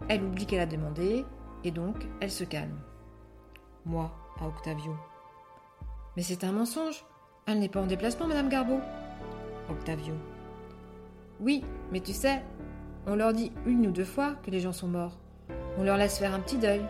elle 0.07 0.23
oublie 0.23 0.45
qu'elle 0.45 0.61
a 0.61 0.65
demandé, 0.65 1.25
et 1.63 1.71
donc 1.71 2.07
elle 2.21 2.31
se 2.31 2.43
calme. 2.45 2.79
Moi, 3.85 4.11
à 4.41 4.47
Octavio. 4.47 4.95
Mais 6.15 6.23
c'est 6.23 6.43
un 6.43 6.51
mensonge. 6.51 7.05
Elle 7.45 7.59
n'est 7.59 7.69
pas 7.69 7.81
en 7.81 7.85
déplacement, 7.85 8.27
Madame 8.27 8.49
Garbeau. 8.49 8.79
Octavio. 9.69 10.15
Oui, 11.39 11.63
mais 11.91 11.99
tu 11.99 12.13
sais, 12.13 12.41
on 13.05 13.15
leur 13.15 13.33
dit 13.33 13.51
une 13.65 13.85
ou 13.87 13.91
deux 13.91 14.05
fois 14.05 14.35
que 14.43 14.49
les 14.49 14.61
gens 14.61 14.73
sont 14.73 14.87
morts. 14.87 15.17
On 15.77 15.83
leur 15.83 15.97
laisse 15.97 16.17
faire 16.17 16.33
un 16.33 16.39
petit 16.39 16.57
deuil, 16.57 16.81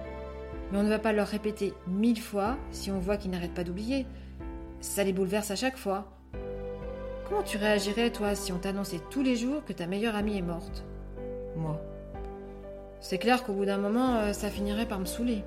mais 0.71 0.77
on 0.77 0.83
ne 0.83 0.89
va 0.89 0.99
pas 0.99 1.13
leur 1.13 1.27
répéter 1.27 1.73
mille 1.87 2.19
fois 2.19 2.57
si 2.71 2.91
on 2.91 2.99
voit 2.99 3.17
qu'ils 3.17 3.31
n'arrêtent 3.31 3.53
pas 3.53 3.63
d'oublier. 3.63 4.05
Ça 4.81 5.03
les 5.03 5.13
bouleverse 5.13 5.51
à 5.51 5.55
chaque 5.55 5.77
fois. 5.77 6.11
Comment 7.27 7.43
tu 7.43 7.57
réagirais, 7.57 8.11
toi, 8.11 8.35
si 8.35 8.51
on 8.51 8.59
t'annonçait 8.59 9.01
tous 9.09 9.23
les 9.23 9.35
jours 9.35 9.65
que 9.65 9.73
ta 9.73 9.87
meilleure 9.87 10.15
amie 10.15 10.37
est 10.37 10.43
morte? 10.43 10.83
Moi. 11.55 11.81
C'est 12.99 13.17
clair 13.17 13.43
qu'au 13.43 13.53
bout 13.53 13.65
d'un 13.65 13.77
moment, 13.77 14.17
euh, 14.17 14.33
ça 14.33 14.49
finirait 14.49 14.87
par 14.87 14.99
me 14.99 15.05
saouler. 15.05 15.43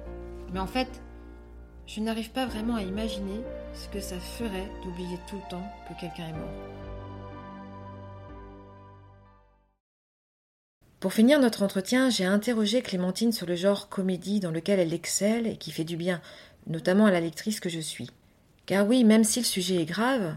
Mais 0.53 0.61
en 0.61 0.67
fait, 0.67 0.89
je 1.87 2.01
n'arrive 2.01 2.31
pas 2.31 2.47
vraiment 2.47 2.77
à 2.77 2.83
imaginer 2.83 3.41
ce 3.75 3.89
que 3.89 4.01
ça 4.01 4.19
ferait 4.19 4.71
d'oublier 4.85 5.19
tout 5.29 5.37
le 5.37 5.51
temps 5.51 5.73
que 5.89 6.01
quelqu'un 6.01 6.29
est 6.29 6.39
mort. 6.39 6.98
Pour 11.01 11.13
finir 11.13 11.39
notre 11.39 11.63
entretien, 11.63 12.11
j'ai 12.11 12.25
interrogé 12.25 12.83
Clémentine 12.83 13.31
sur 13.31 13.47
le 13.47 13.55
genre 13.55 13.89
comédie 13.89 14.41
dans 14.41 14.51
lequel 14.51 14.81
elle 14.81 14.93
excelle 14.93 15.47
et 15.47 15.57
qui 15.57 15.71
fait 15.71 15.85
du 15.85 15.97
bien, 15.97 16.21
notamment 16.67 17.07
à 17.07 17.13
la 17.13 17.21
lectrice 17.21 17.61
que 17.61 17.69
je 17.69 17.79
suis. 17.79 18.11
Car 18.67 18.85
oui, 18.87 19.05
même 19.05 19.23
si 19.23 19.39
le 19.39 19.45
sujet 19.45 19.77
est 19.77 19.87
grave, 19.87 20.37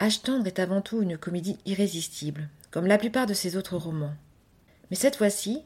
Âge 0.00 0.22
tendre 0.22 0.46
est 0.46 0.60
avant 0.60 0.80
tout 0.80 1.02
une 1.02 1.18
comédie 1.18 1.58
irrésistible, 1.66 2.48
comme 2.70 2.86
la 2.86 2.98
plupart 2.98 3.26
de 3.26 3.34
ses 3.34 3.56
autres 3.56 3.76
romans. 3.76 4.14
Mais 4.90 4.96
cette 4.96 5.16
fois-ci, 5.16 5.62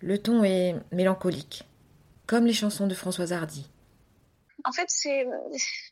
le 0.00 0.18
ton 0.18 0.42
est 0.42 0.74
mélancolique, 0.90 1.62
comme 2.26 2.44
les 2.44 2.52
chansons 2.52 2.88
de 2.88 2.94
Françoise 2.94 3.32
Hardy. 3.32 3.68
En 4.66 4.72
fait, 4.72 4.86
c'est, 4.88 5.26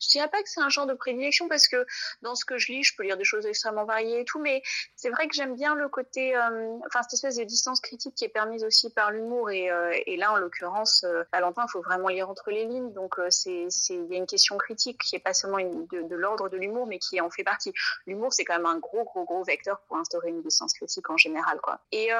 je 0.00 0.08
dirais 0.08 0.28
pas 0.28 0.42
que 0.42 0.48
c'est 0.48 0.60
un 0.60 0.68
genre 0.68 0.86
de 0.86 0.94
prédilection 0.94 1.48
parce 1.48 1.68
que 1.68 1.86
dans 2.22 2.34
ce 2.34 2.44
que 2.44 2.58
je 2.58 2.72
lis, 2.72 2.82
je 2.82 2.94
peux 2.96 3.04
lire 3.04 3.16
des 3.16 3.24
choses 3.24 3.46
extrêmement 3.46 3.84
variées 3.84 4.20
et 4.20 4.24
tout, 4.24 4.40
mais 4.40 4.62
c'est 4.96 5.10
vrai 5.10 5.28
que 5.28 5.34
j'aime 5.34 5.54
bien 5.54 5.74
le 5.74 5.88
côté, 5.88 6.36
euh, 6.36 6.76
enfin 6.86 7.02
cette 7.02 7.14
espèce 7.14 7.36
de 7.36 7.44
distance 7.44 7.80
critique 7.80 8.14
qui 8.14 8.24
est 8.24 8.28
permise 8.28 8.64
aussi 8.64 8.90
par 8.90 9.12
l'humour 9.12 9.50
et, 9.50 9.70
euh, 9.70 9.92
là 10.16 10.32
en 10.32 10.36
l'occurrence, 10.36 11.04
euh, 11.04 11.22
Valentin, 11.32 11.64
il 11.68 11.70
faut 11.70 11.82
vraiment 11.82 12.08
lire 12.08 12.28
entre 12.28 12.50
les 12.50 12.64
lignes, 12.64 12.92
donc 12.92 13.16
c'est, 13.30 13.66
c'est, 13.68 13.94
il 13.94 14.06
y 14.10 14.14
a 14.14 14.18
une 14.18 14.26
question 14.26 14.58
critique 14.58 15.00
qui 15.00 15.16
est 15.16 15.20
pas 15.20 15.34
seulement 15.34 15.58
de, 15.58 16.14
l'ordre 16.14 16.48
de 16.48 16.56
l'humour, 16.56 16.86
mais 16.86 16.98
qui 16.98 17.20
en 17.20 17.30
fait 17.30 17.44
partie. 17.44 17.72
L'humour, 18.06 18.32
c'est 18.32 18.44
quand 18.44 18.56
même 18.56 18.66
un 18.66 18.78
gros, 18.78 19.04
gros, 19.04 19.24
gros 19.24 19.44
vecteur 19.44 19.80
pour 19.86 19.96
instaurer 19.96 20.28
une 20.28 20.42
distance 20.42 20.72
critique 20.74 21.08
en 21.10 21.16
général, 21.16 21.60
quoi. 21.60 21.80
Et 21.92 22.10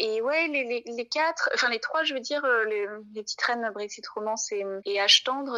et 0.00 0.20
ouais, 0.22 0.46
les, 0.46 1.08
quatre, 1.08 1.50
enfin 1.54 1.68
les 1.68 1.80
trois, 1.80 2.04
je 2.04 2.14
veux 2.14 2.20
dire, 2.20 2.46
les, 2.68 2.86
les 3.14 3.22
petites 3.22 3.42
reines 3.42 3.68
Brexit 3.74 4.06
Romance 4.06 4.52
et, 4.52 4.64
et 4.84 5.00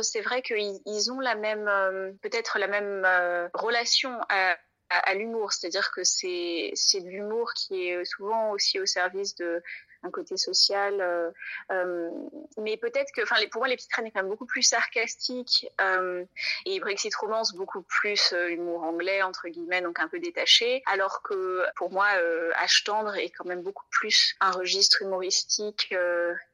c'est 0.03 0.21
vrai 0.21 0.43
qu'ils 0.43 0.81
ils 0.87 1.13
ont 1.13 1.21
la 1.21 1.35
même, 1.35 1.71
peut-être 2.23 2.59
la 2.59 2.67
même 2.69 3.07
relation 3.55 4.19
à, 4.29 4.57
l'humour, 5.15 5.53
c'est-à-dire 5.53 5.93
que 5.93 6.03
c'est 6.05 6.73
de 6.95 7.09
l'humour 7.09 7.53
qui 7.55 7.89
est 7.89 8.05
souvent 8.05 8.51
aussi 8.51 8.81
au 8.81 8.87
service 8.87 9.35
de 9.37 9.63
un 10.03 10.11
côté 10.11 10.37
social. 10.37 11.01
Euh, 11.01 11.31
euh, 11.73 12.11
mais 12.59 12.77
peut-être 12.77 13.13
que, 13.13 13.23
enfin, 13.23 13.37
pour 13.51 13.61
moi, 13.61 13.69
les 13.69 13.77
petites 13.77 13.95
reines 13.95 14.07
est 14.07 14.11
quand 14.11 14.21
même 14.21 14.31
beaucoup 14.31 14.47
plus 14.47 14.63
sarcastique 14.63 15.69
euh, 15.81 16.25
et 16.67 16.81
Brexit 16.81 17.15
Romance 17.15 17.55
beaucoup 17.55 17.83
plus 17.83 18.33
euh, 18.33 18.49
humour 18.49 18.83
anglais 18.83 19.23
entre 19.23 19.49
guillemets, 19.49 19.83
donc 19.83 19.99
un 20.01 20.09
peu 20.09 20.19
détaché. 20.19 20.83
Alors 20.87 21.23
que 21.23 21.65
pour 21.77 21.91
moi, 21.91 22.09
euh, 22.17 22.51
H 22.53 22.85
tendre 22.85 23.15
est 23.17 23.31
quand 23.31 23.45
même 23.45 23.63
beaucoup 23.63 23.87
plus 23.91 24.35
un 24.41 24.51
registre 24.51 25.03
humoristique 25.03 25.95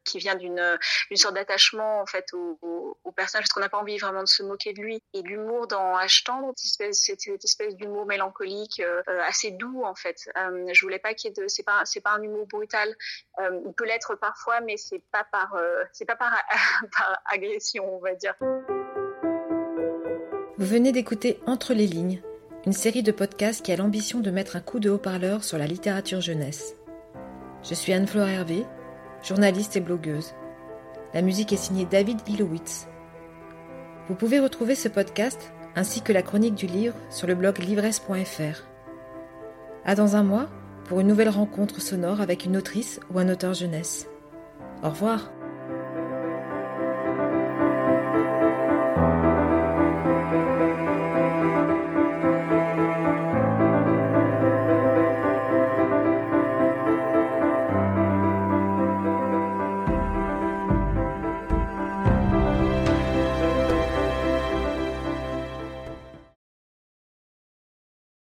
qui 0.07 0.19
vient 0.19 0.37
d'une 0.37 0.79
une 1.11 1.17
sorte 1.17 1.35
d'attachement 1.35 2.01
en 2.01 2.07
fait 2.07 2.33
au, 2.33 2.59
au, 3.05 3.13
personnage 3.13 3.45
parce 3.45 3.53
qu'on 3.53 3.61
n'a 3.61 3.69
pas 3.69 3.79
envie 3.79 3.99
vraiment 3.99 4.23
de 4.23 4.29
se 4.29 4.43
moquer 4.43 4.73
de 4.73 4.81
lui. 4.81 5.03
Et 5.15 5.23
l'humour 5.23 5.67
dans 5.67 5.97
H 5.99 6.25
tendre 6.25 6.53
cette 6.57 7.45
espèce, 7.45 7.77
d'humour 7.77 8.07
mélancolique 8.07 8.81
euh, 8.81 9.03
assez 9.27 9.51
doux 9.51 9.83
en 9.85 9.95
fait. 9.95 10.29
Euh, 10.37 10.67
je 10.73 10.81
voulais 10.83 10.99
pas 10.99 11.15
qu'il 11.15 11.31
y 11.31 11.33
ait 11.33 11.43
de 11.43 11.49
c'est 11.49 11.63
pas 11.63 11.83
c'est 11.85 12.01
pas 12.01 12.13
un 12.13 12.23
humour 12.23 12.47
brutal. 12.47 12.95
Euh, 13.41 13.61
il 13.67 13.73
peut 13.73 13.87
l'être 13.87 14.15
parfois 14.15 14.61
mais 14.61 14.77
c'est 14.77 15.03
pas 15.13 15.25
par 15.25 15.55
euh, 15.55 15.83
c'est 15.93 16.05
pas 16.05 16.17
par, 16.17 16.33
agression 17.33 17.85
on 17.97 17.99
va 17.99 18.15
dire. 18.15 18.35
Vous 20.59 20.65
venez 20.65 20.93
d'écouter 20.93 21.39
Entre 21.47 21.75
les 21.75 21.87
lignes 21.87 22.23
une 22.67 22.73
série 22.73 23.05
de 23.05 23.13
podcasts 23.13 23.65
qui 23.65 23.71
a 23.71 23.77
l'ambition 23.77 24.19
de 24.19 24.31
mettre 24.33 24.57
un 24.57 24.61
coup 24.61 24.81
de 24.81 24.91
haut-parleur 24.91 25.45
sur 25.45 25.57
la 25.57 25.67
littérature 25.67 26.21
jeunesse. 26.21 26.75
Je 27.63 27.75
suis 27.75 27.93
Anne-Fleur 27.93 28.27
Hervé, 28.27 28.67
journaliste 29.23 29.77
et 29.77 29.81
blogueuse. 29.81 30.35
La 31.15 31.23
musique 31.23 31.53
est 31.53 31.57
signée 31.57 31.87
David 31.91 32.21
Ilowitz. 32.29 32.89
Vous 34.09 34.15
pouvez 34.15 34.39
retrouver 34.39 34.75
ce 34.75 34.89
podcast 34.89 35.53
ainsi 35.75 36.01
que 36.01 36.13
la 36.13 36.23
chronique 36.23 36.55
du 36.55 36.67
livre 36.67 36.95
sur 37.11 37.27
le 37.27 37.35
blog 37.35 37.59
livresse.fr. 37.59 38.65
À 39.85 39.95
dans 39.95 40.17
un 40.17 40.23
mois 40.23 40.49
pour 40.85 41.01
une 41.01 41.09
nouvelle 41.09 41.29
rencontre 41.29 41.81
sonore 41.81 42.21
avec 42.21 42.45
une 42.45 42.57
autrice 42.57 43.01
ou 43.13 43.19
un 43.19 43.29
auteur 43.29 43.55
jeunesse. 43.55 44.09
Au 44.83 44.91
revoir. 44.91 45.31